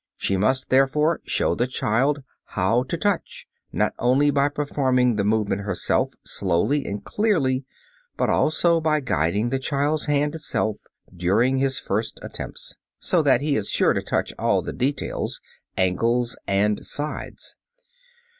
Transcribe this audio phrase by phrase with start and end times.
[0.17, 5.61] She must, therefore, show the child how to touch, not only by performing the movement
[5.61, 7.65] herself slowly and clearly,
[8.17, 10.77] but also by guiding the child's hand itself
[11.15, 15.39] during his first attempts, so that he is sure to touch all the details
[15.77, 17.55] angles and sides.